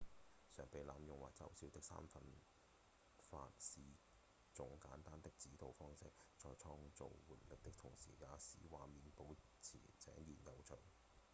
[0.57, 2.19] 常被濫用和嘲笑的三分
[3.29, 3.79] 法是
[4.51, 6.07] 種簡單的指導方針
[6.39, 9.25] 在創造活力的同時也使畫面保
[9.61, 10.73] 持井然有序